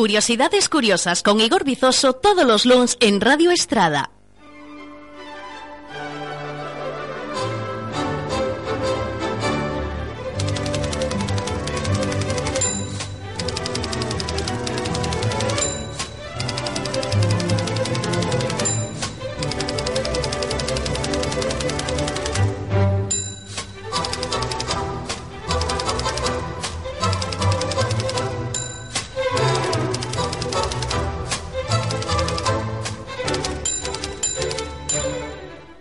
Curiosidades 0.00 0.70
curiosas 0.70 1.22
con 1.22 1.42
Igor 1.42 1.62
Bizoso 1.62 2.14
todos 2.14 2.46
los 2.46 2.64
lunes 2.64 2.96
en 3.00 3.20
Radio 3.20 3.50
Estrada. 3.50 4.19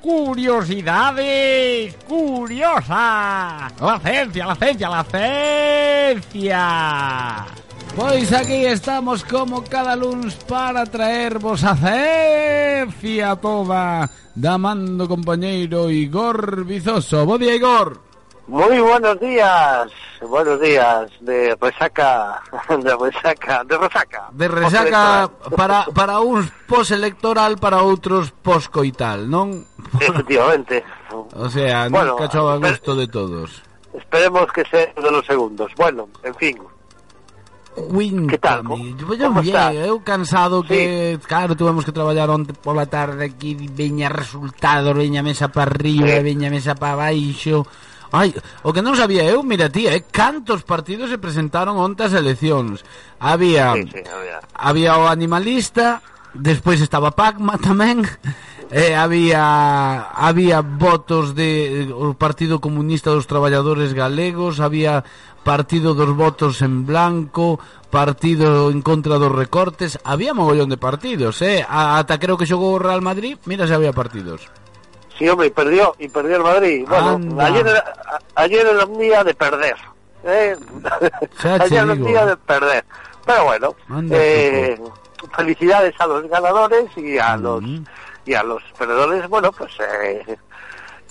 Curiosidades 0.09 1.95
curiosas. 2.07 2.89
La 3.79 3.99
ciencia, 4.03 4.47
la 4.47 4.55
ciencia, 4.55 4.89
la 4.89 5.03
ciencia. 6.23 6.65
Pois 7.95 8.33
aquí 8.33 8.65
estamos 8.65 9.23
como 9.23 9.63
cada 9.63 9.95
lunes 9.95 10.33
para 10.35 10.85
traervos 10.85 11.63
a 11.63 11.75
ciencia 11.75 13.35
toda 13.35 14.09
da 14.33 14.57
mando 14.57 15.07
compañeiro 15.07 15.91
Igor 15.91 16.65
Bizoso. 16.65 17.25
Bo 17.25 17.37
día, 17.37 17.53
Igor. 17.55 18.09
Muy 18.49 18.79
buenos 18.79 19.19
días, 19.19 19.91
buenos 20.27 20.59
días 20.59 21.11
de 21.19 21.55
resaca, 21.61 22.41
de 22.67 22.95
resaca, 22.97 23.63
de 23.63 23.77
resaca. 23.77 24.29
De 24.31 24.47
resaca 24.47 25.29
para, 25.55 25.85
para 25.93 26.19
uns 26.19 26.49
post-electoral, 26.65 27.61
para 27.61 27.85
outros 27.85 28.33
post-coital, 28.41 29.29
non? 29.29 29.69
Efectivamente. 29.99 30.83
o 31.35 31.49
sea, 31.49 31.89
bueno, 31.89 32.11
nunca 32.11 32.29
chova 32.29 32.57
gusto 32.57 32.95
de 32.95 33.07
todos. 33.07 33.63
Esperemos 33.93 34.51
que 34.51 34.63
sea 34.65 34.93
de 34.93 35.11
los 35.11 35.25
segundos. 35.25 35.71
Bueno, 35.75 36.07
en 36.23 36.35
fin. 36.35 36.57
Cuéntame, 37.75 38.27
que 38.27 38.37
tal? 38.37 38.63
Como, 38.63 38.83
bien, 39.41 39.75
eu 39.85 40.01
cansado 40.01 40.61
sí. 40.63 40.67
que, 40.69 41.19
claro, 41.23 41.55
tuvemos 41.55 41.85
que 41.85 41.93
traballar 41.93 42.29
onte 42.29 42.53
pola 42.53 42.85
tarde 42.85 43.25
aquí, 43.25 43.55
veña 43.55 44.09
resultados, 44.09 44.97
veña 44.97 45.23
mesa 45.23 45.47
para 45.47 45.71
arriba, 45.71 46.19
sí. 46.19 46.23
veña 46.23 46.49
mesa 46.49 46.75
para 46.75 46.95
baixo. 46.95 47.63
Ai, 48.11 48.33
o 48.65 48.73
que 48.73 48.81
non 48.81 48.97
sabía 48.97 49.21
eu, 49.21 49.45
mira 49.45 49.69
tía, 49.69 49.93
eh, 49.93 50.01
cantos 50.09 50.65
partidos 50.65 51.13
se 51.13 51.21
presentaron 51.21 51.77
onte 51.77 52.09
as 52.09 52.17
eleccións. 52.17 52.81
Había, 53.21 53.77
sí, 53.77 53.85
sí, 53.85 54.01
había 54.01 54.37
había 54.57 54.91
o 54.97 55.05
animalista, 55.05 56.01
despois 56.33 56.81
estaba 56.81 57.13
Pacma 57.13 57.61
tamén 57.61 58.01
eh, 58.71 58.95
había 58.95 60.01
había 60.11 60.61
votos 60.61 61.35
de 61.35 61.91
o 61.93 62.13
Partido 62.13 62.59
Comunista 62.61 63.09
dos 63.11 63.27
Traballadores 63.27 63.93
Galegos, 63.93 64.59
había 64.59 65.03
partido 65.43 65.93
dos 65.93 66.15
votos 66.15 66.61
en 66.61 66.85
blanco, 66.85 67.59
partido 67.89 68.69
en 68.69 68.81
contra 68.81 69.15
dos 69.17 69.31
recortes, 69.31 69.97
había 70.03 70.33
mogollón 70.33 70.69
de 70.69 70.77
partidos, 70.77 71.41
eh, 71.41 71.65
ata 71.67 72.19
creo 72.19 72.37
que 72.37 72.45
xogou 72.45 72.75
o 72.75 72.79
Real 72.79 73.01
Madrid, 73.01 73.37
mira 73.45 73.65
se 73.65 73.73
había 73.73 73.93
partidos. 73.93 74.45
Sí, 75.17 75.27
hombre, 75.27 75.47
y 75.47 75.49
perdió, 75.51 75.95
y 75.99 76.07
perdió 76.07 76.37
el 76.37 76.43
Madrid. 76.43 76.85
Bueno, 76.87 77.15
Anda. 77.19 77.45
ayer 77.47 77.67
era, 77.67 77.83
ayer 78.35 78.65
era 78.67 78.85
un 78.85 78.99
día 78.99 79.23
de 79.23 79.33
perder. 79.33 79.75
¿eh? 80.23 80.55
Ayer 81.43 81.83
era 81.83 81.93
un 81.93 82.05
día 82.05 82.25
de 82.25 82.37
perder. 82.37 82.85
Pero 83.25 83.43
bueno, 83.43 83.75
Anda, 83.89 84.15
eh, 84.17 84.79
felicidades 85.35 85.93
a 85.99 86.07
los 86.07 86.23
ganadores 86.29 86.85
y 86.95 87.17
a 87.17 87.35
Mm. 87.35 87.41
los 87.43 87.63
y 88.29 88.35
a 88.35 88.43
los 88.43 88.61
perdedores, 88.77 89.27
bueno, 89.27 89.51
pues 89.51 89.71
eh, 89.79 90.37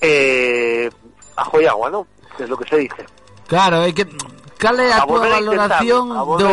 eh, 0.00 0.88
ajo 1.34 1.60
y 1.60 1.66
agua, 1.66 1.90
¿no? 1.90 2.06
Que 2.36 2.44
es 2.44 2.48
lo 2.48 2.56
que 2.56 2.68
se 2.68 2.76
dice. 2.76 3.04
Claro, 3.48 3.82
é 3.82 3.90
que 3.90 4.06
cale 4.54 4.92
a, 4.94 5.02
a 5.02 5.06
túa 5.08 5.26
valoración 5.26 6.14
a 6.14 6.22
do 6.22 6.46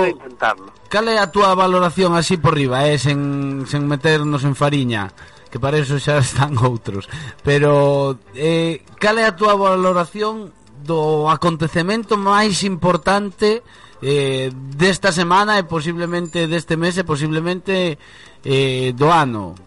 Cale 0.90 1.22
a 1.22 1.30
túa 1.30 1.54
valoración 1.54 2.18
así 2.18 2.42
por 2.42 2.58
riba, 2.58 2.90
eh, 2.90 2.98
sen 2.98 3.70
sen 3.70 3.86
meternos 3.86 4.42
en 4.42 4.58
fariña, 4.58 5.14
que 5.54 5.62
para 5.62 5.78
eso 5.78 6.02
xa 6.02 6.18
están 6.26 6.58
outros. 6.58 7.06
Pero 7.46 8.18
eh 8.34 8.82
cale 8.98 9.22
a 9.22 9.38
túa 9.38 9.54
valoración 9.54 10.50
do 10.82 11.30
acontecemento 11.30 12.18
máis 12.18 12.66
importante 12.66 13.62
eh, 14.02 14.50
desta 14.50 15.14
semana 15.14 15.62
e 15.62 15.64
posiblemente 15.70 16.50
deste 16.50 16.74
mes 16.74 16.98
e 16.98 17.06
posiblemente 17.06 18.02
eh, 18.42 18.98
do 18.98 19.14
ano 19.14 19.65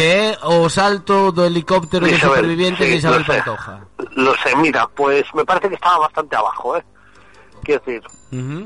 que 0.00 0.08
é 0.16 0.38
o 0.48 0.64
salto 0.72 1.28
do 1.28 1.44
helicóptero 1.44 2.08
de 2.08 2.16
Isabel, 2.16 2.40
supervivientes 2.40 2.80
sí, 2.88 2.92
de 2.92 2.96
Isabel. 3.04 3.24
Pantoja 3.28 3.84
Lo 4.16 4.32
sé, 4.40 4.56
mira, 4.56 4.88
pues 4.88 5.28
me 5.36 5.44
parece 5.44 5.68
que 5.68 5.74
estaba 5.76 6.08
bastante 6.08 6.36
abajo, 6.36 6.76
¿eh? 6.80 6.84
Quiero 7.62 7.82
decir... 7.84 8.00
uh 8.32 8.64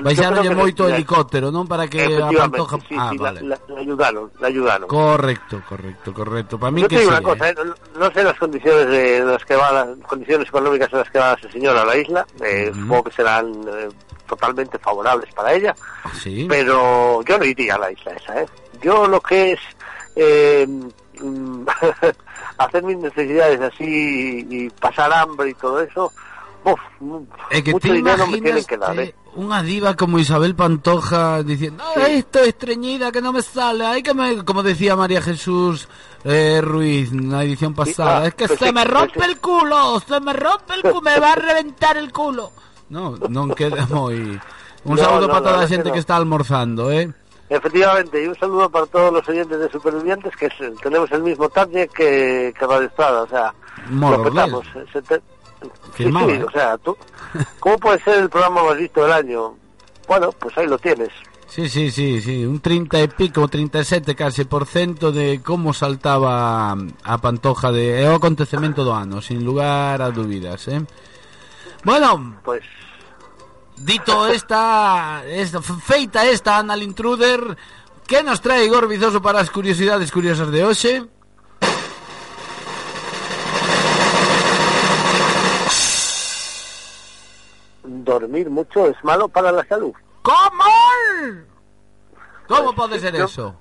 Baixaronlle 0.00 0.48
que 0.48 0.56
moito 0.56 0.88
helicóptero, 0.88 1.52
non? 1.52 1.68
Para 1.68 1.86
que 1.88 2.00
a 2.04 2.28
Pantoja... 2.32 2.80
sí, 2.88 2.96
ah, 2.98 3.12
sí, 3.12 3.18
vale. 3.20 3.40
la, 3.44 3.56
la- 3.68 3.80
ayudaron, 3.80 4.32
la 4.40 4.48
ayudaron. 4.48 4.88
Correcto, 4.88 5.60
correcto, 5.68 6.08
correcto. 6.12 6.58
Para 6.58 6.72
mí 6.72 6.80
Yo 6.82 6.88
que 6.88 6.96
te 6.96 7.00
digo 7.04 7.12
sí, 7.12 7.16
una 7.20 7.22
cosa, 7.24 7.48
eh. 7.48 7.54
¿eh? 7.56 7.64
no, 7.64 8.00
no 8.00 8.06
sé 8.12 8.24
las 8.24 8.38
condiciones 8.40 8.88
de 8.88 9.20
las 9.24 9.44
que 9.44 9.54
va, 9.56 9.70
las 9.72 9.88
condiciones 10.08 10.48
económicas 10.48 10.88
en 10.92 10.98
las 10.98 11.10
que 11.10 11.18
va 11.20 11.34
esa 11.34 11.48
señora 11.52 11.82
a 11.82 11.84
la 11.84 11.96
isla, 11.96 12.26
eh, 12.42 12.72
supongo 12.74 13.04
que 13.04 13.12
serán 13.12 13.46
eh, 13.68 13.88
totalmente 14.26 14.78
favorables 14.80 15.32
para 15.34 15.52
ella, 15.52 15.76
Sí. 16.20 16.46
pero 16.48 17.22
yo 17.22 17.38
no 17.38 17.44
iría 17.44 17.76
a 17.76 17.78
la 17.78 17.92
isla 17.92 18.12
esa, 18.12 18.40
¿eh? 18.40 18.46
Yo 18.82 19.06
lo 19.06 19.20
que 19.20 19.52
es 19.52 19.60
eh, 20.16 20.66
mm, 20.68 21.66
hacer 22.58 22.82
mis 22.82 22.98
necesidades 22.98 23.60
así 23.60 24.46
y 24.48 24.70
pasar 24.70 25.12
hambre 25.12 25.50
y 25.50 25.54
todo 25.54 25.80
eso, 25.80 26.12
uf, 26.64 26.80
É 27.50 27.60
que 27.62 27.72
mucho 27.72 27.92
dinero 27.92 28.26
me 28.26 28.40
tienen 28.40 28.64
que 28.64 28.76
dar, 28.78 28.96
¿eh? 28.98 29.12
unha 29.34 29.60
diva 29.66 29.98
como 29.98 30.22
Isabel 30.22 30.54
Pantoja 30.54 31.42
diciendo, 31.42 31.82
Sí. 31.94 32.00
"Ay, 32.00 32.14
estoy 32.22 32.48
estreñida, 32.54 33.10
que 33.10 33.18
no 33.20 33.34
me 33.34 33.42
sale, 33.42 33.82
ay 33.84 34.00
que 34.02 34.14
me... 34.14 34.44
Como 34.46 34.62
decía 34.62 34.94
María 34.94 35.18
Jesús 35.20 35.90
eh, 36.22 36.62
Ruiz 36.62 37.10
en 37.10 37.34
la 37.34 37.42
edición 37.42 37.74
pasada, 37.74 38.22
ah, 38.22 38.26
es 38.30 38.34
que 38.38 38.46
pues 38.46 38.58
se 38.62 38.66
sí, 38.66 38.72
me 38.72 38.86
pues 38.86 38.94
rompe 38.94 39.24
el 39.26 39.36
culo, 39.42 39.98
se 40.06 40.20
me 40.22 40.32
rompe 40.32 40.74
el 40.78 40.82
culo, 40.86 41.02
me 41.02 41.18
va 41.18 41.32
a 41.32 41.36
reventar 41.36 41.98
el 41.98 42.12
culo. 42.14 42.54
No, 42.94 43.18
non 43.28 43.50
queda 43.58 43.84
moi... 43.90 44.14
Un 44.86 44.94
No, 44.96 45.02
saludo 45.02 45.26
no, 45.26 45.32
para 45.32 45.40
toda 45.42 45.52
la 45.52 45.58
verdad 45.66 45.82
que 45.82 45.88
no. 45.88 45.92
que 45.96 45.98
está 46.04 46.14
almorzando, 46.14 46.92
eh. 46.92 47.08
Efectivamente, 47.48 48.22
y 48.22 48.26
un 48.26 48.34
saludo 48.36 48.70
para 48.70 48.86
todos 48.86 49.12
los 49.12 49.28
oyentes 49.28 49.58
de 49.60 49.68
Supervivientes, 49.70 50.34
que 50.36 50.46
es- 50.46 50.80
tenemos 50.82 51.10
el 51.12 51.22
mismo 51.22 51.48
target 51.48 51.90
que, 51.90 52.54
que 52.58 52.66
Radio 52.66 52.86
Estrada, 52.88 53.22
o 53.22 53.28
sea, 53.28 53.54
lo 53.90 54.22
petamos. 54.22 54.66
eh, 54.74 54.84
se 54.92 55.02
te- 55.02 55.22
Sí, 55.96 56.04
Firmado, 56.04 56.28
sí, 56.28 56.34
¿eh? 56.36 56.44
o 56.44 56.50
sea, 56.50 56.76
tú, 56.78 56.96
¿cómo 57.60 57.78
puede 57.78 57.98
ser 58.00 58.18
el 58.22 58.28
programa 58.28 58.64
más 58.64 58.76
visto 58.76 59.02
del 59.02 59.12
año? 59.12 59.54
Bueno, 60.08 60.30
pues 60.32 60.56
ahí 60.58 60.66
lo 60.66 60.76
tienes. 60.78 61.08
Sí, 61.46 61.68
sí, 61.68 61.90
sí, 61.90 62.20
sí, 62.20 62.44
un 62.44 62.60
30 62.60 62.98
e 63.00 63.08
pico, 63.08 63.46
37 63.48 64.14
casi 64.14 64.44
por 64.44 64.66
cento 64.66 65.12
de 65.12 65.40
como 65.42 65.72
saltaba 65.72 66.72
a 67.04 67.18
Pantoja 67.18 67.70
de 67.72 68.02
é 68.02 68.10
o 68.10 68.16
acontecemento 68.16 68.82
do 68.84 68.92
ano, 68.92 69.22
sin 69.22 69.44
lugar 69.44 70.02
a 70.02 70.10
dúbidas, 70.10 70.66
eh? 70.68 70.82
Bueno, 71.84 72.36
Pues 72.44 72.62
dito 73.76 74.26
esta, 74.28 75.22
esta 75.26 75.60
feita 75.62 76.26
esta 76.26 76.58
Anal 76.58 76.82
Intruder, 76.82 77.56
que 78.06 78.22
nos 78.22 78.40
trae 78.40 78.64
Igor 78.64 78.88
Bizoso 78.88 79.20
para 79.22 79.40
as 79.40 79.50
curiosidades 79.50 80.10
curiosas 80.12 80.50
de 80.50 80.64
hoxe? 80.64 80.92
dormir 87.82 88.48
mucho 88.50 88.86
es 88.86 88.96
malo 89.04 89.28
para 89.28 89.52
la 89.52 89.64
salud. 89.66 89.92
¿Cómo? 90.22 90.64
Como 92.48 92.74
Pues 92.74 92.92
sí, 92.94 93.00
ser 93.00 93.14
yo- 93.16 93.24
eso? 93.24 93.54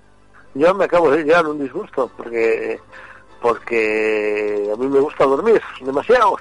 Yo 0.56 0.74
me 0.76 0.86
acabo 0.86 1.10
de 1.10 1.24
llevar 1.24 1.48
un 1.48 1.60
disgusto 1.60 2.10
porque 2.16 2.80
porque 3.42 4.70
a 4.74 4.78
mí 4.78 4.88
me 4.88 5.00
gusta 5.02 5.26
dormir 5.26 5.62
demasiado. 5.82 6.38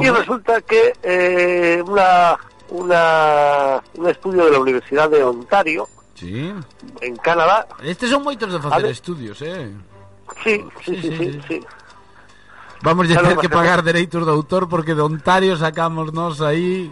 Y 0.00 0.08
resulta 0.08 0.60
que 0.60 0.92
eh, 1.02 1.82
una, 1.84 2.38
una, 2.74 3.80
un 3.94 4.08
estudio 4.08 4.44
de 4.46 4.50
la 4.52 4.58
Universidad 4.58 5.08
de 5.10 5.22
Ontario, 5.22 5.88
Sí. 6.14 6.52
en 7.00 7.16
Canadá, 7.16 7.66
Estes 7.82 8.08
son 8.10 8.22
moitos 8.22 8.50
de 8.52 8.58
A 8.58 8.62
facer 8.62 8.86
estudios, 8.86 9.40
eh? 9.42 9.70
sí, 10.44 10.64
sí, 10.84 10.94
Sí, 10.94 11.02
sí, 11.02 11.16
sí, 11.16 11.16
sí, 11.32 11.40
sí. 11.48 11.60
Vamos 12.82 13.06
a 13.06 13.12
Claro, 13.12 13.28
tener 13.28 13.38
que 13.40 13.48
pagar 13.48 13.82
dereitos 13.82 14.24
de 14.26 14.30
autor 14.32 14.68
porque 14.68 14.94
de 14.94 15.00
Ontario 15.02 15.56
sacamos 15.56 16.12
nos 16.12 16.40
aí 16.40 16.90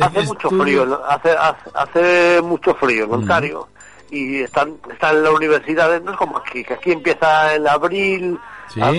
Hace 0.00 0.22
mucho 0.24 0.48
frío, 0.50 0.84
¿no? 0.86 0.96
hace, 1.06 1.30
hace, 1.32 1.70
hace 1.74 2.42
mucho 2.42 2.74
frío 2.74 3.04
en 3.04 3.12
Ontario. 3.12 3.68
Y 4.10 4.40
están, 4.42 4.76
están 4.90 5.16
en 5.16 5.22
la 5.22 5.30
universidad, 5.30 6.00
no 6.02 6.12
es 6.12 6.16
como 6.18 6.36
aquí, 6.38 6.62
que 6.64 6.74
aquí 6.74 6.92
empieza 6.92 7.54
en 7.54 7.66
abril. 7.68 8.38
Sí. 8.68 8.80
ah, 8.82 8.92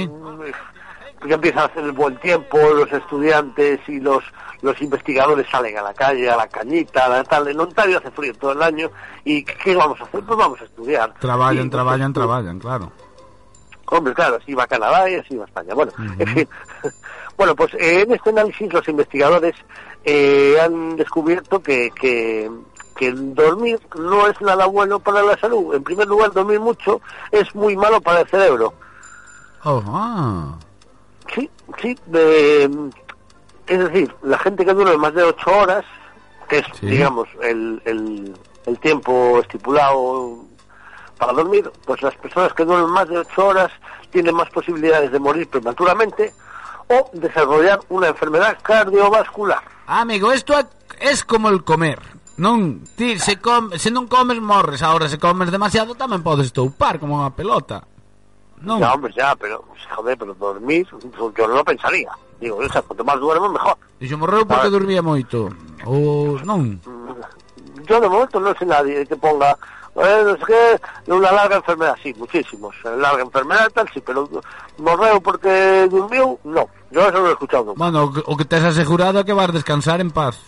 ya 1.28 1.36
empieza 1.36 1.62
a 1.62 1.66
hacer 1.66 1.84
el 1.84 1.92
buen 1.92 2.18
tiempo, 2.18 2.58
los 2.58 2.92
estudiantes 2.92 3.80
y 3.88 4.00
los 4.00 4.24
los 4.64 4.82
investigadores 4.82 5.46
salen 5.52 5.78
a 5.78 5.82
la 5.82 5.94
calle, 5.94 6.30
a 6.30 6.38
la 6.38 6.48
cañita, 6.48 7.06
a 7.06 7.10
la 7.10 7.24
tal. 7.26 7.50
En 7.50 7.60
Ontario 7.60 7.98
hace 7.98 8.10
frío 8.12 8.34
todo 8.34 8.54
el 8.54 8.64
año 8.64 8.90
y 9.26 9.44
¿qué 9.44 9.76
vamos 9.76 10.00
a 10.00 10.06
hacer? 10.06 10.24
Pues 10.24 10.38
vamos 10.38 10.62
a 10.62 10.64
estudiar. 10.64 11.14
Y, 11.70 11.72
traballan, 11.74 12.14
pues, 12.14 12.14
traballan, 12.14 12.60
claro. 12.60 12.92
Hombre, 13.88 14.14
claro, 14.14 14.38
así 14.42 14.54
va 14.54 14.64
a 14.64 14.68
Canadá 14.68 15.10
y 15.10 15.16
así 15.16 15.36
va 15.36 15.44
a 15.44 15.48
España. 15.48 15.74
Bueno, 15.74 15.92
en 16.18 16.28
fin. 16.28 16.50
Bueno, 17.36 17.56
pues 17.56 17.74
eh, 17.74 18.02
en 18.02 18.14
este 18.14 18.30
análisis 18.30 18.72
los 18.72 18.88
investigadores 18.88 19.56
eh, 20.04 20.56
han 20.62 20.96
descubierto 20.96 21.64
que, 21.64 21.90
que, 22.00 22.50
que 22.96 23.12
dormir 23.12 23.80
no 23.98 24.28
es 24.28 24.40
nada 24.40 24.68
bueno 24.68 25.00
para 25.00 25.24
la 25.24 25.36
salud. 25.38 25.74
En 25.74 25.84
primer 25.84 26.08
lugar, 26.08 26.32
dormir 26.32 26.60
mucho 26.60 27.02
es 27.32 27.54
muy 27.56 27.76
malo 27.76 28.00
para 28.02 28.22
el 28.22 28.28
cerebro. 28.28 28.74
Oh, 29.64 29.84
ah. 29.88 30.60
Sí. 31.84 31.96
eh, 32.16 32.70
es 33.68 33.80
decir, 33.80 34.16
la 34.24 34.40
gente 34.40 34.66
que 34.66 34.74
duerme 34.74 34.98
más 34.98 35.14
de 35.14 35.24
ocho 35.24 35.52
horas, 35.52 35.86
que 36.50 36.60
es, 36.60 36.66
Sí. 36.80 36.88
digamos, 36.88 37.28
el, 37.44 37.82
el, 37.86 38.34
el 38.66 38.80
tiempo 38.80 39.40
estipulado 39.40 40.40
para 41.20 41.34
dormir, 41.34 41.70
pues 41.86 42.02
las 42.02 42.16
personas 42.16 42.54
que 42.54 42.66
duermen 42.66 42.90
más 42.90 43.08
de 43.08 43.20
ocho 43.20 43.46
horas 43.48 43.72
tienen 44.10 44.34
más 44.36 44.50
posibilidades 44.50 45.12
de 45.12 45.20
morir 45.20 45.48
prematuramente 45.48 46.34
o 46.90 47.10
desarrollar 47.14 47.80
una 47.90 48.08
enfermedad 48.10 48.58
cardiovascular. 48.62 49.62
Amigo, 49.88 50.34
isto 50.34 50.58
é, 50.58 50.66
es 51.00 51.24
como 51.24 51.50
el 51.50 51.64
comer. 51.64 52.00
Non, 52.36 52.82
ti 52.98 53.20
se, 53.22 53.38
com, 53.38 53.70
se 53.78 53.94
non 53.94 54.10
comes 54.10 54.42
morres, 54.42 54.82
ahora 54.82 55.06
se 55.06 55.22
comes 55.22 55.54
demasiado 55.54 55.94
tamén 55.94 56.26
podes 56.26 56.50
toupar 56.50 56.98
como 56.98 57.22
unha 57.22 57.30
pelota. 57.30 57.86
Non. 58.62 58.80
Ya, 58.80 58.94
hombre, 58.94 59.12
ya, 59.16 59.36
pero, 59.36 59.64
joder, 59.96 60.18
pero 60.18 60.34
dormir, 60.36 60.88
yo 61.12 61.48
no 61.48 61.56
lo 61.56 61.66
pensaría. 61.66 62.12
Digo, 62.40 62.58
o 62.58 62.70
sea, 62.70 62.82
cuanto 62.82 63.04
más 63.04 63.20
duermo, 63.20 63.50
mejor. 63.50 63.76
Dixo 64.00 64.18
morreu 64.18 64.46
porque 64.46 64.68
Vale. 64.68 64.76
dormía 64.78 65.02
moito. 65.02 65.50
Ou 65.86 66.40
non. 66.44 66.80
Yo 67.88 68.00
de 68.00 68.08
momento 68.08 68.40
no 68.40 68.54
sé 68.56 68.66
nadie 68.66 69.06
que 69.06 69.16
ponga, 69.16 69.52
eh, 69.96 70.22
no 70.24 70.36
sé 70.40 70.44
qué, 70.48 70.80
una 71.12 71.32
larga 71.32 71.58
enfermedad, 71.58 71.96
sí, 72.02 72.14
muchísimos. 72.16 72.76
Larga 72.84 73.24
enfermedad 73.24 73.70
tal, 73.74 73.90
sí, 73.94 74.00
pero 74.00 74.30
morreo 74.78 75.20
porque 75.20 75.88
durmió, 75.92 76.40
no. 76.44 76.68
Yo 76.92 77.02
eso 77.02 77.12
no 77.12 77.22
lo 77.22 77.30
he 77.30 77.32
escuchado 77.34 77.64
nunca. 77.66 77.80
Bueno, 77.80 78.04
o 78.06 78.14
que, 78.14 78.22
o 78.26 78.38
que 78.38 78.46
tes 78.46 78.64
asegurado 78.64 79.20
é 79.20 79.26
que 79.28 79.34
vas 79.36 79.52
descansar 79.52 80.00
en 80.00 80.12
paz. 80.12 80.40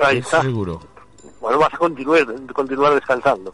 Ahí 0.00 0.18
está. 0.18 0.40
seguro. 0.40 0.80
Bueno, 1.40 1.58
vas 1.58 1.74
a 1.74 1.78
continuar, 1.78 2.24
continuar 2.56 2.94
descansando. 2.94 3.52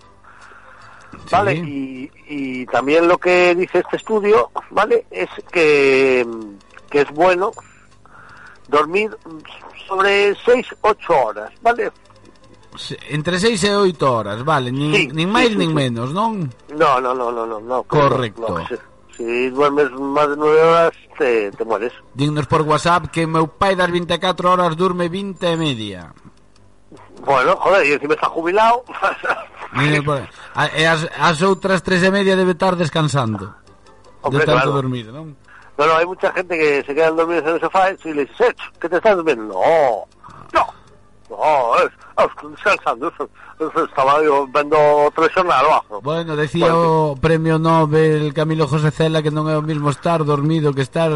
Vale, 1.31 1.55
y, 1.57 2.11
y 2.29 2.67
también 2.67 3.07
lo 3.09 3.19
que 3.19 3.55
dice 3.55 3.79
este 3.81 3.97
estudio, 3.97 4.51
¿vale? 4.71 5.07
Es 5.11 5.29
que, 5.53 6.27
que 6.91 7.01
es 7.03 7.11
bueno 7.11 7.53
dormir 8.69 9.17
sobre 9.89 10.35
6, 10.45 10.67
8 10.81 11.13
horas, 11.27 11.51
¿vale? 11.63 11.91
Se- 12.77 12.99
Entre 13.11 13.39
6 13.39 13.65
e 13.65 13.75
8 13.77 14.13
horas, 14.15 14.45
vale, 14.45 14.71
nin, 14.71 14.95
Sí, 14.95 15.07
nin 15.11 15.27
sí, 15.29 15.35
máis 15.35 15.51
sí, 15.51 15.57
nin 15.59 15.71
sí. 15.71 15.75
menos, 15.75 16.13
non? 16.15 16.47
No, 16.79 17.01
no, 17.01 17.11
no, 17.15 17.31
no, 17.33 17.47
no. 17.47 17.59
no 17.61 17.83
Correcto. 17.83 18.47
no, 18.59 18.67
si, 18.71 18.75
si 19.17 19.51
duermes 19.51 19.91
más 19.91 20.31
de 20.31 20.37
9 20.37 20.63
horas, 20.63 20.93
te, 21.19 21.51
te 21.51 21.65
mueres. 21.65 21.93
Dignos 22.15 22.47
por 22.47 22.63
WhatsApp 22.63 23.11
que 23.11 23.27
meu 23.27 23.51
pai 23.51 23.75
das 23.75 23.91
24 23.91 24.51
horas 24.51 24.79
durme 24.79 25.11
20 25.11 25.43
e 25.51 25.57
media. 25.59 26.15
Bueno, 27.27 27.55
joder, 27.59 27.87
y 27.87 27.93
encima 27.99 28.15
está 28.15 28.29
jubilado. 28.31 28.83
Mire, 29.73 30.03
por- 30.03 30.27
a- 30.55 30.71
e 30.75 30.83
as, 30.87 31.07
as 31.19 31.39
outras 31.43 31.83
tres 31.83 32.03
e 32.03 32.11
media 32.11 32.35
debe 32.35 32.53
estar 32.59 32.75
descansando. 32.75 33.55
Hombre, 34.23 34.41
de 34.43 34.47
tanto 34.47 34.69
claro. 34.69 34.73
dormir, 34.83 35.07
non? 35.15 35.33
No, 35.79 35.87
no, 35.87 35.97
hay 35.97 36.05
mucha 36.05 36.29
gente 36.33 36.59
que 36.59 36.83
se 36.85 36.93
quedan 36.95 37.17
dormidos 37.17 37.45
en 37.49 37.55
el 37.57 37.61
sofá 37.61 37.89
y 37.93 38.13
le 38.13 38.27
dices, 38.29 38.53
"Eh, 38.53 38.57
¿qué 38.81 38.89
te 38.89 38.97
estás 39.01 39.17
durmiendo? 39.17 39.55
No, 39.55 40.05
no, 40.53 40.65
no, 41.31 41.77
es, 41.79 41.91
es 42.21 43.85
estaba 43.89 44.23
yo 44.23 44.47
vendo 44.53 44.77
tres 45.15 45.33
jornadas 45.33 45.65
abajo. 45.65 46.01
Bueno, 46.03 46.37
decía 46.37 46.67
Bueno, 46.73 47.07
o 47.13 47.17
premio 47.17 47.59
Nobel 47.59 48.35
Camilo 48.35 48.67
José 48.69 48.91
Cela 48.91 49.23
que 49.25 49.33
non 49.33 49.49
é 49.49 49.57
o 49.57 49.65
mismo 49.65 49.89
estar 49.89 50.21
dormido 50.25 50.73
que 50.77 50.85
estar... 50.85 51.09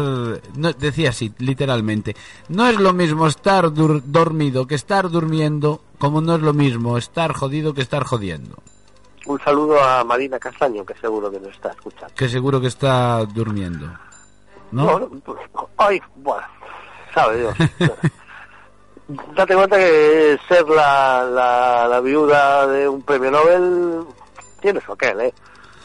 No, 0.57 0.73
decía 0.73 1.09
así, 1.13 1.29
literalmente. 1.37 2.17
No 2.49 2.65
es 2.65 2.77
lo 2.81 2.89
mismo 2.93 3.25
estar 3.29 3.69
dur- 3.69 4.01
dormido 4.01 4.65
que 4.65 4.73
estar 4.77 5.09
durmiendo, 5.13 5.84
como 5.97 6.21
no 6.21 6.35
es 6.35 6.41
lo 6.41 6.53
mismo 6.53 6.97
estar 6.97 7.33
jodido 7.33 7.73
que 7.73 7.81
estar 7.81 8.03
jodiendo. 8.03 8.57
Un 9.25 9.39
saludo 9.41 9.81
a 9.83 10.03
Marina 10.03 10.37
Castaño, 10.37 10.85
que 10.85 10.93
seguro 10.95 11.31
que 11.31 11.39
nos 11.39 11.51
está 11.51 11.69
escuchando. 11.69 12.13
Que 12.15 12.29
seguro 12.29 12.61
que 12.61 12.67
está 12.67 13.25
durmiendo. 13.25 13.87
¿No? 14.71 14.85
No, 14.85 14.99
no, 14.99 15.09
pues, 15.25 15.39
ay, 15.77 15.99
bueno, 16.17 16.45
sabe 17.13 17.39
Dios. 17.39 17.55
Date 19.35 19.53
cuenta 19.55 19.77
que 19.77 20.37
ser 20.47 20.67
la, 20.67 21.23
la, 21.23 21.87
la 21.87 21.99
viuda 22.01 22.65
de 22.67 22.87
un 22.89 23.03
premio 23.03 23.29
Nobel 23.29 24.01
tiene 24.61 24.81
su 24.81 24.93
aquel, 24.93 25.21
¿eh? 25.21 25.33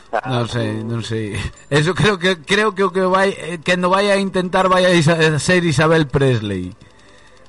O 0.07 0.11
sea, 0.11 0.21
Non 0.27 0.49
sei, 0.51 0.83
non 0.83 1.05
sei. 1.07 1.39
Eso 1.71 1.95
creo 1.95 2.19
que 2.19 2.41
creo 2.43 2.75
que 2.75 2.83
que 2.91 3.05
eh, 3.31 3.61
que 3.63 3.77
no 3.79 3.93
vai 3.95 4.11
a 4.11 4.17
intentar 4.19 4.67
vai 4.67 4.83
a 4.83 4.91
isa- 4.91 5.15
a 5.15 5.39
ser 5.39 5.63
Isabel 5.63 6.09
Presley. 6.11 6.75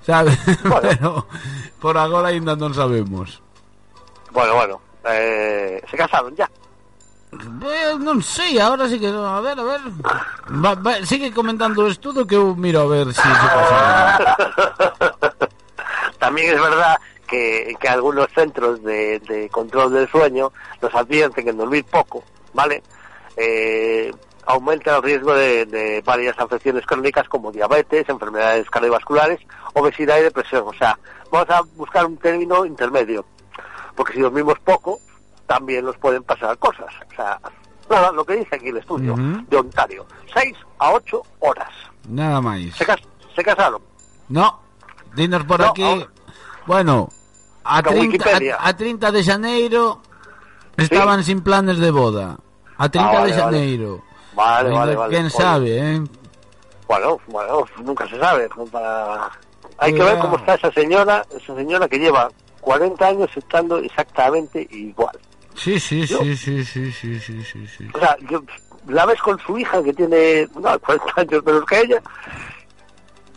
Sabe? 0.05 0.37
Bueno. 0.63 0.81
Pero 1.01 1.25
por 1.81 1.97
agora 1.97 2.29
ainda 2.29 2.53
non 2.55 2.73
sabemos. 2.77 3.41
Bueno, 4.29 4.53
bueno, 4.53 4.75
eh, 5.09 5.81
se 5.89 5.97
casaron 5.97 6.35
ya. 6.37 6.45
Eh, 7.33 7.97
non 7.97 8.21
sei, 8.21 8.59
ahora 8.59 8.85
sí 8.85 8.99
que 9.01 9.09
a 9.09 9.41
ver, 9.41 9.57
a 9.57 9.65
ver. 9.65 9.81
Va, 10.61 10.75
va, 10.77 11.01
sigue 11.01 11.33
comentando 11.33 11.81
o 11.81 11.89
estudo 11.89 12.27
que 12.27 12.35
eu 12.37 12.53
miro 12.53 12.85
a 12.85 12.87
ver 12.87 13.07
si 13.09 13.17
se 13.17 13.47
pasa. 13.49 14.37
También 16.21 16.53
es 16.53 16.61
verdad 16.61 17.01
que, 17.25 17.73
que 17.79 17.87
algunos 17.89 18.27
centros 18.35 18.83
de, 18.83 19.19
de 19.25 19.49
control 19.49 19.93
del 19.93 20.07
sueño 20.11 20.51
nos 20.81 20.93
advierten 20.93 21.45
que 21.45 21.53
dormir 21.53 21.85
poco, 21.85 22.23
¿vale? 22.53 22.83
Eh, 23.37 24.13
aumenta 24.51 24.95
el 24.97 25.03
riesgo 25.03 25.33
de, 25.33 25.65
de 25.65 26.01
varias 26.01 26.37
afecciones 26.39 26.85
crónicas 26.85 27.27
como 27.29 27.51
diabetes, 27.51 28.07
enfermedades 28.09 28.69
cardiovasculares, 28.69 29.39
obesidad 29.73 30.19
y 30.19 30.23
depresión. 30.23 30.63
O 30.67 30.73
sea, 30.73 30.97
vamos 31.31 31.49
a 31.49 31.61
buscar 31.75 32.05
un 32.05 32.17
término 32.17 32.65
intermedio, 32.65 33.25
porque 33.95 34.13
si 34.13 34.19
dormimos 34.21 34.59
poco, 34.59 34.99
también 35.47 35.85
nos 35.85 35.97
pueden 35.97 36.23
pasar 36.23 36.57
cosas. 36.57 36.87
O 37.11 37.15
sea, 37.15 37.39
nada, 37.89 38.11
lo 38.11 38.25
que 38.25 38.35
dice 38.37 38.55
aquí 38.55 38.69
el 38.69 38.77
estudio 38.77 39.15
de 39.49 39.57
Ontario, 39.57 40.05
6 40.33 40.55
a 40.79 40.91
8 40.91 41.21
horas. 41.39 41.69
Nada 42.09 42.41
máis. 42.41 42.75
Se, 42.75 42.85
cas- 42.85 43.01
se 43.35 43.43
casaron. 43.43 43.81
No, 44.29 44.59
dinos 45.15 45.43
por 45.45 45.59
No, 45.59 45.67
aquí. 45.67 45.83
ahora- 45.83 46.07
Bueno, 46.65 47.09
a 47.63 47.81
Da 47.81 47.89
30, 47.89 48.01
Wikipedia. 48.11 48.55
a, 48.57 48.67
a 48.69 48.75
30 48.77 49.11
de 49.11 49.23
xaneiro 49.23 50.01
estaban 50.77 51.23
sin 51.23 51.41
planes 51.41 51.77
de 51.79 51.91
boda. 51.91 52.37
A 52.77 52.89
30 52.89 53.09
Ah, 53.09 53.13
vale, 53.19 53.33
de 53.35 53.41
vale. 53.41 53.57
Vale, 54.33 54.69
vale, 54.69 54.95
vale. 54.95 55.17
Oye, 55.19 55.29
sabe, 55.29 55.77
eh? 55.95 56.01
Bueno, 56.87 57.19
bueno, 57.27 57.65
nunca 57.83 58.07
se 58.07 58.19
sabe. 58.19 58.49
Para... 58.71 59.29
Hay 59.77 59.93
que 59.93 60.03
ver 60.03 60.17
cómo 60.19 60.37
está 60.37 60.55
esa 60.55 60.71
señora, 60.71 61.25
esa 61.37 61.55
señora 61.55 61.87
que 61.87 61.97
lleva 61.99 62.29
40 62.61 63.07
años 63.07 63.29
estando 63.35 63.77
exactamente 63.79 64.67
igual. 64.71 65.17
Sí, 65.55 65.79
sí, 65.79 66.05
Yo- 66.05 66.19
sí, 66.19 66.35
sí, 66.37 66.63
sí, 66.65 66.91
sí, 66.91 67.19
sí, 67.19 67.43
sí, 67.43 67.67
sí. 67.67 67.87
O 67.93 67.99
sea, 67.99 68.15
yo- 68.29 68.43
la 68.87 69.05
ves 69.05 69.19
con 69.21 69.37
su 69.39 69.57
hija 69.57 69.81
que 69.83 69.93
tiene 69.93 70.47
no, 70.55 70.79
40 70.79 71.13
años 71.17 71.43
menos 71.45 71.65
que 71.65 71.79
ella 71.81 72.01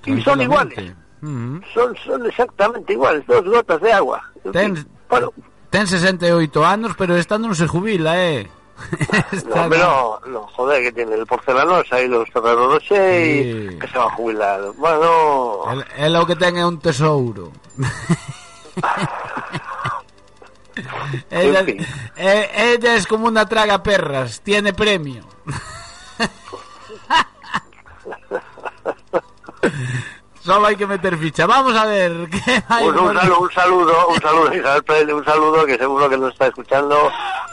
y 0.07 0.21
son 0.23 0.41
iguales. 0.41 0.93
Ujú. 1.23 1.61
Son, 1.73 1.97
son 2.05 2.27
exactamente 2.27 2.93
iguales, 2.93 3.27
dos 3.27 3.45
gotas 3.45 3.81
de 3.81 3.93
agua. 3.93 4.23
En 4.45 4.53
Ten, 4.53 4.87
bueno, 5.09 5.33
ten 5.71 5.87
68 5.87 6.65
anos, 6.67 6.93
pero 6.99 7.17
esta 7.17 7.39
non 7.39 7.55
se 7.57 7.67
jubila, 7.67 8.21
eh. 8.21 8.45
no, 9.49 9.55
hombre, 9.63 9.79
no, 9.79 10.19
no, 10.27 10.47
joder, 10.49 10.83
que 10.83 10.93
tiene 10.93 11.15
el 11.15 11.27
porcelanosa 11.27 12.01
y 12.01 12.09
los 12.09 12.29
Ferrero 12.31 12.73
Rocher 12.73 13.23
Sí. 13.23 13.71
y 13.75 13.79
que 13.79 13.87
se 13.89 13.99
va 13.99 14.07
a 14.07 14.11
jubilar. 14.17 14.61
Bueno, 14.77 15.71
El, 15.71 15.85
el 15.97 16.17
o 16.17 16.27
que 16.27 16.35
ten 16.37 16.57
é 16.59 16.65
un 16.67 16.79
tesouro. 16.83 17.53
ella, 21.31 21.63
fin. 21.65 21.79
eh, 22.17 22.51
ella 22.75 22.97
es 22.97 23.07
como 23.07 23.29
una 23.29 23.47
traga 23.47 23.81
perras, 23.83 24.41
tiene 24.43 24.73
premio. 24.73 25.23
Solo 30.45 30.67
hay 30.67 30.77
que 30.77 30.87
meter 30.87 31.17
ficha. 31.17 31.47
Vamos 31.47 31.75
a 31.75 31.87
ver. 31.87 32.29
¿qué 32.31 32.63
hay 32.69 32.85
Pues 32.85 33.01
un, 33.01 33.07
por- 33.09 33.17
saludo, 33.21 33.41
un 33.41 33.51
saludo, 33.51 34.09
un 34.09 34.21
saludo 34.21 34.55
Isabel 34.55 34.85
Pérez, 34.85 35.15
un 35.15 35.25
saludo 35.25 35.65
que 35.65 35.79
seguro 35.79 36.09
que 36.11 36.19
nos 36.19 36.33
está 36.33 36.47
escuchando. 36.49 36.97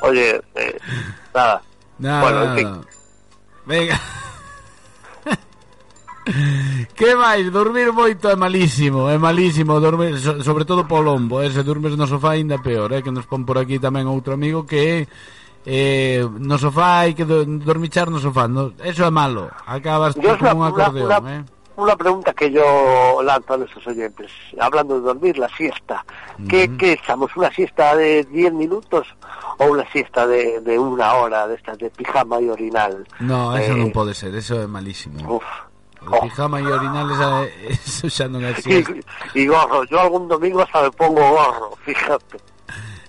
Oye, 0.02 0.42
eh, 0.56 0.78
nada. 1.34 1.62
Nada, 2.00 2.22
Bueno, 2.22 2.44
en 2.44 2.56
fin. 2.58 2.82
Venga. 3.66 4.00
Que 6.96 7.16
máis? 7.18 7.50
Dormir 7.50 7.90
moito 7.92 8.30
é 8.30 8.36
malísimo, 8.38 9.10
é 9.10 9.18
malísimo 9.18 9.80
dormir, 9.82 10.20
so, 10.22 10.38
sobre 10.46 10.66
todo 10.70 10.86
po 10.86 11.02
lombo, 11.02 11.42
eh? 11.42 11.50
se 11.50 11.64
dormes 11.66 11.98
no 11.98 12.06
sofá 12.06 12.38
ainda 12.38 12.62
peor, 12.62 12.94
eh? 12.94 13.02
que 13.02 13.10
nos 13.10 13.26
pon 13.26 13.42
por 13.42 13.58
aquí 13.58 13.82
tamén 13.82 14.06
outro 14.06 14.38
amigo 14.38 14.62
que 14.70 15.10
eh, 15.66 16.22
no 16.22 16.62
sofá 16.62 17.02
hai 17.10 17.18
que 17.18 17.26
do, 17.26 17.42
dormichar 17.66 18.14
no 18.14 18.22
sofá 18.22 18.46
no, 18.46 18.70
eso 18.86 19.02
é 19.02 19.10
malo 19.10 19.50
acabas 19.66 20.14
Yo 20.14 20.38
como 20.38 20.62
un 20.62 20.70
acordeón 20.70 21.10
una- 21.10 21.42
eh? 21.42 21.44
Una 21.78 21.96
pregunta 21.96 22.34
que 22.34 22.52
yo 22.52 23.22
lanzo 23.24 23.54
a 23.54 23.58
nuestros 23.58 23.86
oyentes, 23.88 24.32
hablando 24.60 24.96
de 24.96 25.02
dormir, 25.02 25.38
la 25.38 25.50
siesta. 25.50 26.06
¿Qué, 26.50 26.70
qué 26.78 26.94
echamos? 26.94 27.36
¿Una 27.36 27.52
siesta 27.52 27.96
de 27.96 28.24
10 28.26 28.54
minutos 28.54 29.08
o 29.58 29.66
una 29.66 29.90
siesta 29.92 30.28
de, 30.28 30.60
de 30.62 30.78
una 30.80 31.14
hora 31.16 31.48
de 31.48 31.56
estas 31.56 31.78
de 31.78 31.90
pijama 31.90 32.40
y 32.42 32.50
orinal? 32.50 33.08
no, 33.20 33.56
eso 33.58 33.74
Eh, 33.74 33.78
non 33.78 33.92
pode 33.94 34.14
ser 34.14 34.34
eso 34.36 34.58
é 34.62 34.66
malísimo 34.68 35.22
Uf. 35.38 35.46
o 36.02 36.18
pijama 36.26 36.58
e 36.60 36.66
orinales 36.66 37.18
eh, 37.22 37.78
eso 37.78 38.10
xa 38.10 38.26
non 38.28 38.42
é 38.42 38.58
Y, 38.66 38.82
y 39.38 39.44
gorro, 39.48 39.86
yo 39.86 40.02
algún 40.02 40.28
domingo 40.28 40.62
hasta 40.66 40.82
me 40.82 40.92
pongo 40.92 41.22
gorro, 41.22 41.78
fíjate. 41.86 42.38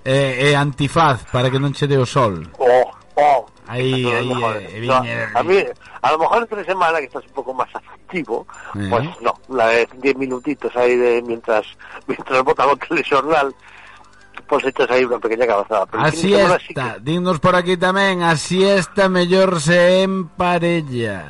é, 0.05 0.53
é 0.53 0.57
antifaz 0.57 1.25
para 1.33 1.49
que 1.49 1.57
non 1.59 1.73
che 1.73 1.87
dé 1.89 1.97
o 1.97 2.05
sol 2.05 2.45
Oh, 2.61 2.85
oh. 3.17 3.47
Aí, 3.73 4.05
mejor. 4.05 4.57
eh, 4.57 4.81
No, 4.87 5.39
a 5.39 5.43
mí, 5.43 5.57
a 6.03 6.13
lo 6.13 6.19
mejor 6.19 6.43
entre 6.43 6.65
semana 6.65 6.99
que 6.99 7.07
estás 7.07 7.25
un 7.27 7.33
poco 7.33 7.55
más 7.55 7.69
afectivo, 7.75 8.47
Eh. 8.75 8.87
pues 8.91 9.05
no, 9.21 9.33
una 9.49 9.67
vez 9.67 9.89
10 10.01 10.17
minutitos 10.17 10.75
ahí 10.77 10.97
de 10.97 11.23
mientras 11.23 11.65
mientras 12.07 12.43
botan 12.45 12.69
o 12.69 12.77
telexornal, 12.77 13.55
pues 14.49 14.65
echas 14.67 14.91
ahí 14.91 15.05
una 15.05 15.19
pequeña 15.19 15.47
cabezada. 15.47 15.87
Pero 15.87 16.03
el 16.03 16.09
A 16.09 16.13
fin 16.13 16.21
de 16.31 16.37
semana 16.37 16.59
sí 16.59 16.65
siesta, 16.67 16.99
dignos 17.01 17.41
por 17.41 17.55
aquí 17.57 17.77
tamén, 17.77 18.23
a 18.23 18.37
siesta 18.37 19.09
mellor 19.09 19.61
se 19.61 20.03
en 20.05 20.29
parella. 20.29 21.25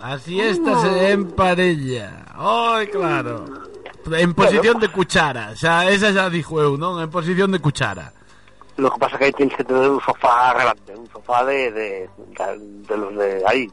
A 0.00 0.16
siesta 0.18 0.80
se 0.80 1.12
en 1.12 1.30
parella. 1.32 2.24
Ai, 2.34 2.86
claro. 2.88 3.44
En 4.10 4.32
posición 4.32 4.80
de 4.80 4.88
cuchara, 4.88 5.52
xa, 5.54 5.84
esa 5.92 6.08
xa 6.10 6.32
dixo 6.32 6.56
eu, 6.56 6.80
non? 6.80 6.96
En 7.04 7.12
posición 7.12 7.52
de 7.52 7.60
cuchara. 7.60 8.16
Lo 8.80 8.90
que 8.90 8.98
pasa 8.98 9.18
que 9.18 9.24
ahí 9.26 9.32
tienes 9.32 9.56
que 9.56 9.64
tener 9.64 9.88
un 9.90 10.00
sofá 10.00 10.52
grande, 10.54 10.96
un 10.96 11.08
sofá 11.10 11.44
de, 11.44 11.70
de, 11.70 12.10
de, 12.16 12.58
de 12.88 12.96
los 12.96 13.14
de 13.16 13.42
ahí, 13.46 13.70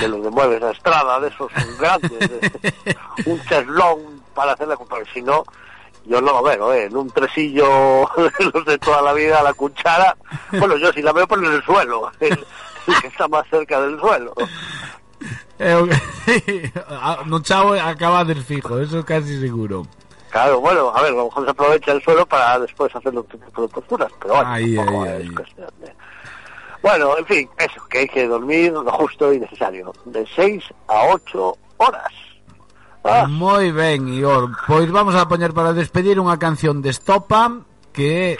de 0.00 0.08
los 0.08 0.22
de 0.24 0.30
muebles 0.30 0.62
a 0.62 0.70
estrada, 0.70 1.20
de 1.20 1.28
esos 1.28 1.50
grandes, 1.78 2.18
de- 2.18 2.96
un 3.26 3.40
cheslón 3.44 4.22
para 4.34 4.52
hacer 4.52 4.68
la 4.68 4.76
porque 4.76 5.08
si 5.12 5.22
no, 5.22 5.44
yo 6.06 6.20
no 6.20 6.32
lo 6.32 6.42
veo, 6.42 6.72
¿eh? 6.72 6.84
en 6.84 6.96
un 6.96 7.10
tresillo 7.10 8.08
de 8.38 8.44
los 8.54 8.64
de 8.64 8.78
toda 8.78 9.02
la 9.02 9.12
vida, 9.12 9.42
la 9.42 9.52
cuchara, 9.54 10.16
bueno, 10.52 10.76
yo 10.76 10.92
sí 10.92 11.02
la 11.02 11.12
veo 11.12 11.26
por 11.26 11.38
en 11.44 11.52
el 11.52 11.62
suelo, 11.64 12.10
el, 12.20 12.36
que 13.00 13.06
está 13.08 13.28
más 13.28 13.46
cerca 13.48 13.80
del 13.80 13.98
suelo. 14.00 14.32
Eu, 15.58 15.88
Ah, 16.88 17.22
no 17.26 17.40
chavo 17.40 17.72
acabades 17.74 18.44
fijo, 18.44 18.78
eso 18.78 19.04
casi 19.04 19.40
seguro. 19.40 19.86
Claro, 20.36 20.60
bueno, 20.60 20.92
a 20.94 21.00
ver, 21.00 21.12
a 21.12 21.16
lo 21.16 21.24
mejor 21.24 21.44
se 21.46 21.50
aprovecha 21.50 21.92
el 21.92 22.02
suelo 22.02 22.26
para 22.26 22.58
después 22.58 22.94
hacer 22.94 23.16
otro 23.16 23.38
tipo 23.38 23.62
de 23.62 23.68
posturas, 23.68 24.12
pero 24.20 24.34
bueno, 24.34 24.50
Ahí, 24.50 24.72
de- 24.72 25.94
Bueno, 26.82 27.16
en 27.16 27.24
fin, 27.24 27.48
eso, 27.56 27.80
que 27.88 28.00
hay 28.00 28.06
que 28.08 28.28
dormir 28.28 28.70
lo 28.70 28.92
justo 28.92 29.32
y 29.32 29.40
necesario, 29.40 29.94
de 30.04 30.26
6 30.36 30.62
a 30.88 31.06
8 31.08 31.56
horas. 31.78 32.12
Ah, 33.02 33.24
Moi 33.26 33.72
ben. 33.72 34.04
Pois 34.66 34.90
vamos 34.92 35.14
a 35.14 35.24
poñer 35.26 35.54
para 35.56 35.72
despedir 35.72 36.20
unha 36.20 36.36
canción 36.36 36.84
de 36.84 36.92
Estopa 36.92 37.64
que 37.96 38.36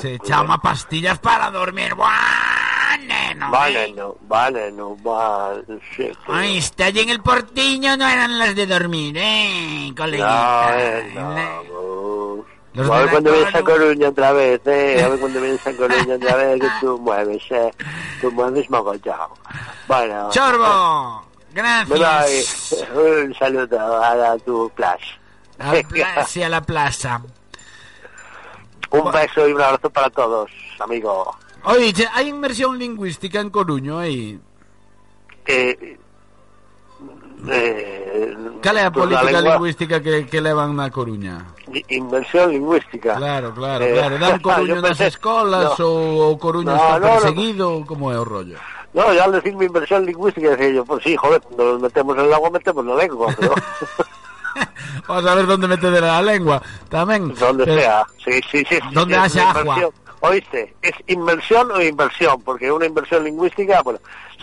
se 0.00 0.16
chama 0.24 0.64
Pastillas 0.64 1.20
para 1.20 1.52
dormir. 1.52 1.92
Buah, 1.92 2.43
vale, 3.50 3.84
eh. 3.86 3.94
no, 3.96 4.16
vale, 4.22 4.72
no, 4.72 4.96
vale, 4.96 5.62
sí, 5.96 6.08
sí. 6.10 6.12
Ahí 6.28 6.58
está, 6.58 6.88
en 6.88 7.08
el 7.10 7.20
portiño 7.22 7.96
no 7.96 8.06
eran 8.08 8.38
las 8.38 8.54
de 8.54 8.66
dormir, 8.66 9.16
eh, 9.18 9.88
No, 9.90 9.94
coleguita. 9.94 10.78
eh, 10.80 11.12
no. 11.14 12.44
Los 12.74 12.90
a 12.90 12.98
ver 12.98 13.10
cuando 13.10 13.30
vienes 13.32 13.54
a 13.54 13.62
Coru. 13.62 13.76
Coruña 13.84 14.08
otra 14.08 14.32
vez, 14.32 14.60
eh. 14.66 15.00
A 15.04 15.08
ver 15.08 15.20
cuando 15.20 15.40
vienes 15.40 15.64
a 15.66 15.72
Coruña 15.76 16.14
otra 16.16 16.36
vez 16.36 16.60
que 16.60 16.68
tú 16.80 16.98
mueves, 16.98 17.42
eh. 17.50 17.70
Tú 18.20 18.32
mueves 18.32 18.68
mogollón. 18.68 19.16
Bueno. 19.86 20.28
Chorbo, 20.30 21.24
doy 21.52 21.62
gracias. 22.00 22.74
un 22.94 23.34
saludo 23.38 24.02
a 24.02 24.14
la- 24.16 24.38
tu 24.38 24.68
plaza. 24.74 25.04
A 25.60 25.72
plaza, 25.88 26.46
a 26.46 26.48
la 26.48 26.60
plaza. 26.62 27.22
Un 28.90 29.10
beso 29.12 29.48
y 29.48 29.52
un 29.52 29.60
abrazo 29.62 29.88
para 29.90 30.10
todos, 30.10 30.50
amigo. 30.80 31.36
Oye, 31.64 31.92
hai 32.12 32.28
inmersión 32.28 32.76
lingüística 32.76 33.40
en 33.40 33.48
Coruño 33.48 33.96
aí? 33.96 34.36
Eh, 35.48 35.96
eh, 37.48 38.36
Cal 38.60 38.76
é 38.76 38.84
a 38.84 38.92
política 38.92 39.32
lengua... 39.32 39.56
lingüística 39.56 39.96
que, 40.00 40.28
que 40.28 40.40
levan 40.44 40.76
na 40.76 40.92
Coruña? 40.92 41.56
Inversión 41.88 42.52
lingüística 42.52 43.16
Claro, 43.16 43.56
claro, 43.56 43.80
eh, 43.80 43.96
claro 43.96 44.14
Dan 44.20 44.40
Coruño 44.44 44.76
nas 44.84 45.00
pensé... 45.00 45.16
escolas 45.16 45.72
no. 45.80 45.88
ou 45.88 46.36
o 46.36 46.36
Coruño 46.36 46.68
no, 46.68 46.76
está 46.76 47.00
perseguido 47.00 47.64
no, 47.72 47.80
no. 47.80 47.88
como 47.88 48.12
é 48.12 48.16
o 48.20 48.28
rollo? 48.28 48.60
No, 48.92 49.08
ya 49.16 49.24
al 49.24 49.32
decirme 49.32 49.64
inversión 49.64 50.04
lingüística 50.04 50.52
decía 50.52 50.68
yo, 50.68 50.84
pues 50.84 51.02
sí, 51.02 51.16
joder, 51.16 51.40
nos 51.56 51.80
metemos 51.80 52.12
en 52.20 52.28
el 52.28 52.32
agua, 52.32 52.50
metemos 52.52 52.84
la 52.84 52.94
lengua, 52.94 53.32
pero... 53.40 53.56
Vamos 55.08 55.26
a 55.26 55.34
ver 55.34 55.46
dónde 55.46 55.66
meter 55.66 55.90
la 55.96 56.22
lengua, 56.22 56.62
tamén. 56.92 57.32
Donde 57.34 57.64
pero... 57.64 57.80
sea, 57.80 58.04
sí, 58.22 58.38
sí, 58.52 58.62
sí. 58.68 58.78
Donde 58.92 59.16
sí, 59.16 59.20
haya 59.20 59.50
agua. 59.50 59.80
Inversión. 59.80 60.03
Oíste, 60.26 60.74
¿es 60.80 60.94
inversión 61.06 61.70
o 61.70 61.82
inversión? 61.82 62.40
Porque 62.42 62.72
una 62.72 62.86
inversión 62.86 63.24
lingüística, 63.24 63.82
bueno, 63.82 63.98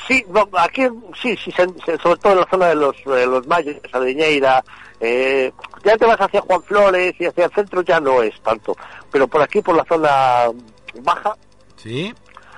sí, 0.07 0.23
no, 0.29 0.47
aquí 0.59 0.83
sí, 1.19 1.35
sí, 1.43 1.51
sobre 1.51 2.19
todo 2.19 2.33
en 2.33 2.39
la 2.39 2.47
zona 2.51 2.67
de 2.67 2.75
los, 2.75 2.95
de 3.03 3.25
los 3.25 3.47
mayos, 3.47 3.77
Sardiñeira, 3.91 4.63
eh, 4.99 5.51
ya 5.83 5.97
te 5.97 6.05
vas 6.05 6.21
hacia 6.21 6.41
Juan 6.41 6.61
Flores 6.61 7.15
y 7.19 7.25
hacia 7.25 7.45
el 7.45 7.51
centro 7.51 7.81
ya 7.81 7.99
no 7.99 8.21
es 8.21 8.39
tanto, 8.41 8.77
pero 9.11 9.27
por 9.27 9.41
aquí, 9.41 9.61
por 9.61 9.75
la 9.75 9.83
zona 9.85 10.51
baja, 11.01 11.35
Sí. 11.77 12.13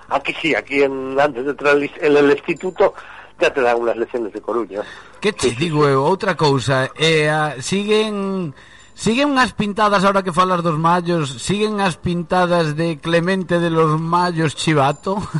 aquí 0.10 0.36
sí, 0.42 0.54
aquí 0.54 0.84
en, 0.84 1.18
antes 1.18 1.46
de 1.46 1.52
entrar 1.52 1.78
en 1.78 2.18
el- 2.18 2.32
instituto, 2.32 2.94
ya 3.40 3.54
te 3.54 3.62
dan 3.62 3.78
unas 3.80 3.96
lecciones 3.96 4.34
de 4.34 4.42
Coruña. 4.42 4.82
Que 5.22 5.32
che 5.32 5.52
digo 5.52 5.88
eu, 5.88 6.04
outra 6.04 6.36
cousa, 6.36 6.92
eh, 7.00 7.30
a, 7.30 7.56
siguen 7.62 8.54
siguen 8.94 9.38
as 9.38 9.54
pintadas 9.54 10.04
ahora 10.04 10.24
que 10.24 10.32
falas 10.32 10.62
dos 10.64 10.78
mallos, 10.80 11.30
siguen 11.42 11.82
as 11.82 11.98
pintadas 11.98 12.76
de 12.76 12.98
Clemente 13.00 13.60
de 13.60 13.70
los 13.70 14.00
Mallos 14.00 14.56
Chivato. 14.56 15.18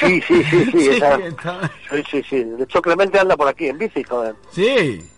Sí, 0.00 0.20
sí, 0.26 0.42
sí, 0.50 0.64
sí, 0.66 0.70
Sí, 0.72 0.88
esa- 0.88 1.18
sí, 1.90 2.02
sí, 2.10 2.22
sí. 2.28 2.44
De 2.44 2.64
hecho, 2.64 2.82
Clemente 2.82 3.18
anda 3.18 3.36
por 3.36 3.46
aquí 3.48 3.68
en 3.68 3.78
bici, 3.78 4.02
joder. 4.02 4.34
sí. 4.50 5.08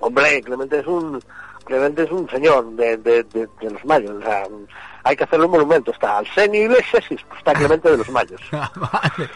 Hombre, 0.00 0.40
Clemente 0.42 0.78
es 0.78 0.86
un 0.86 1.18
Clemente 1.64 2.04
es 2.04 2.10
un 2.10 2.28
señor 2.30 2.64
de, 2.76 2.96
de, 2.98 3.24
de, 3.24 3.46
de 3.60 3.70
los 3.70 3.84
mayos. 3.84 4.12
O 4.12 4.22
sea, 4.22 4.44
hay 5.04 5.14
que 5.16 5.24
hacerle 5.24 5.44
un 5.46 5.52
monumento. 5.52 5.90
Está 5.90 6.18
Arsenio 6.18 6.62
Iglesias 6.64 7.04
y 7.10 7.14
está 7.14 7.52
Clemente 7.52 7.90
de 7.90 7.96
los 7.98 8.08
mayos. 8.10 8.40
Ah, 8.52 8.70
vale. 8.76 9.28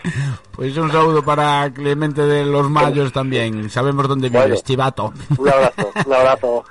Pois 0.55 0.75
un 0.79 0.91
saúdo 0.93 1.23
para 1.23 1.69
Clemente 1.75 2.23
de 2.23 2.45
los 2.47 2.71
Mallos 2.71 3.13
tamén. 3.13 3.69
Sabemos 3.69 4.07
Bueno. 4.09 4.29
vives, 4.31 4.63
Chivato. 4.65 5.13
Un 5.37 5.49
abrazo, 5.49 5.93
un 6.07 6.13
abrazo. 6.15 6.65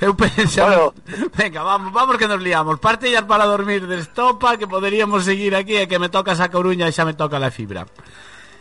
Eu 0.00 0.14
pensaba... 0.14 0.92
Bueno. 1.06 1.30
Venga, 1.36 1.62
vamos, 1.62 1.92
vamos 1.92 2.16
que 2.18 2.26
nos 2.26 2.40
liamos. 2.42 2.78
Partillas 2.80 3.22
para 3.22 3.44
dormir 3.46 3.86
de 3.86 3.98
estopa, 4.00 4.56
que 4.56 4.66
poderíamos 4.66 5.24
seguir 5.24 5.54
aquí 5.54 5.76
e 5.78 5.86
que 5.86 5.98
me 6.02 6.10
tocas 6.10 6.40
a 6.42 6.50
Coruña 6.50 6.88
e 6.88 6.92
xa 6.92 7.06
me 7.06 7.14
toca 7.14 7.38
la 7.38 7.50
fibra. 7.54 7.86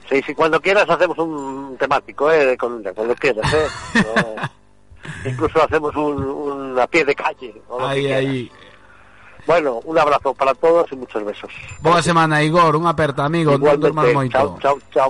Sí, 0.09 0.21
sí, 0.21 0.35
cuando 0.35 0.59
quieras 0.61 0.85
hacemos 0.89 1.17
un 1.17 1.77
temático, 1.79 2.29
¿eh? 2.29 2.57
Con, 2.59 2.83
cuando 2.93 3.15
quieras, 3.15 3.47
¿eh? 3.53 3.67
No, 3.95 4.35
incluso 5.31 5.63
hacemos 5.63 5.95
un, 5.95 6.19
un 6.21 6.79
a 6.79 6.85
pie 6.85 7.05
de 7.05 7.15
calle. 7.15 7.55
o 7.71 7.79
lo 7.79 7.87
que 7.87 7.91
Aí, 7.95 8.01
quieras. 8.03 8.19
aí. 8.19 8.51
Bueno, 9.47 9.79
un 9.85 9.97
abrazo 9.97 10.35
para 10.35 10.53
todos 10.53 10.85
y 10.91 10.95
muchos 10.95 11.23
besos. 11.25 11.49
Boa 11.81 12.03
semana, 12.05 12.43
Igor. 12.45 12.77
Unha 12.77 12.93
aperta, 12.93 13.25
amigo. 13.25 13.57
Igualmente, 13.57 14.13
moito. 14.13 14.37
chao, 14.37 14.59
chao, 14.61 14.77
chao. 14.93 15.09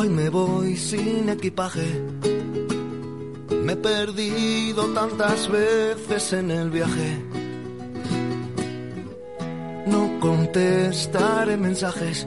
Hoy 0.00 0.08
me 0.08 0.30
voy 0.30 0.78
sin 0.78 1.28
equipaje. 1.28 1.86
Me 3.64 3.74
he 3.74 3.76
perdido 3.76 4.86
tantas 4.94 5.46
veces 5.46 6.32
en 6.32 6.50
el 6.50 6.70
viaje. 6.70 7.22
No 9.86 10.18
contestaré 10.18 11.58
mensajes. 11.58 12.26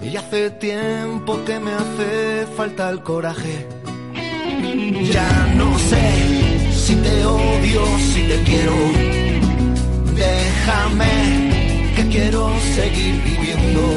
Y 0.00 0.16
hace 0.16 0.50
tiempo 0.50 1.36
que 1.44 1.58
me 1.58 1.72
hace 1.72 2.46
falta 2.56 2.90
el 2.90 3.02
coraje. 3.02 3.66
Ya 5.10 5.52
no 5.56 5.76
sé 5.80 6.04
si 6.70 6.94
te 6.94 7.26
odio, 7.26 7.82
si 8.12 8.22
te 8.28 8.42
quiero. 8.44 8.76
Déjame 10.14 11.92
que 11.96 12.08
quiero 12.08 12.52
seguir 12.76 13.20
viviendo. 13.24 13.89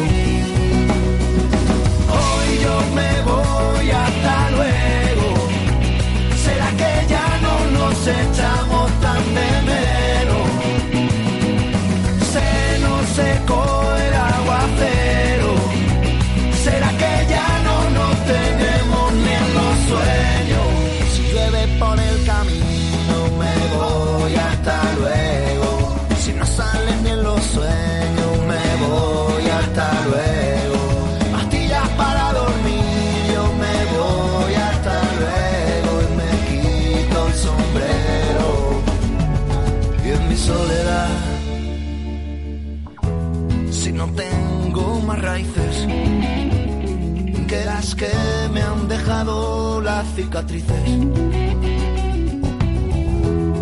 que 47.96 48.12
me 48.54 48.62
han 48.62 48.88
dejado 48.88 49.82
las 49.82 50.06
cicatrices. 50.16 50.84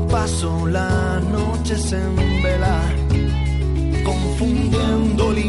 Paso 0.09 0.67
las 0.67 1.23
noches 1.23 1.91
en 1.91 2.15
vela, 2.43 2.81
confundiendo 4.03 5.31
el 5.31 5.39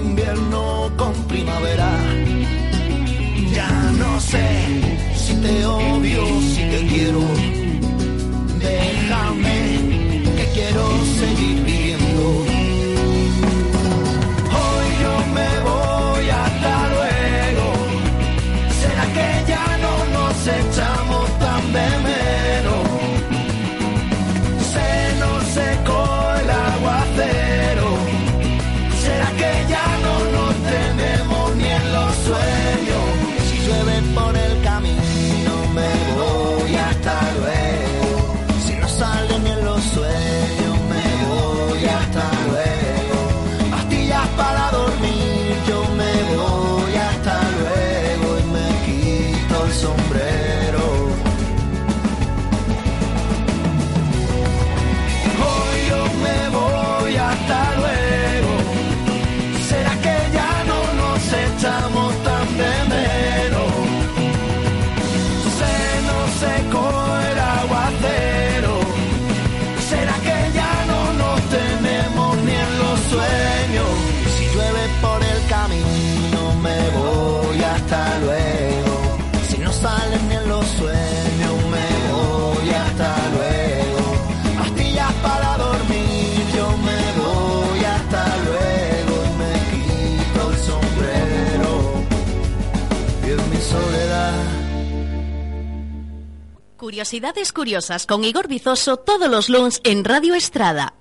Curiosidades 96.83 97.53
curiosas 97.53 98.07
con 98.07 98.25
Igor 98.25 98.49
Bizoso 98.49 98.97
todos 98.97 99.31
los 99.31 99.49
lunes 99.49 99.81
en 99.85 100.03
Radio 100.03 100.35
Estrada. 100.35 100.91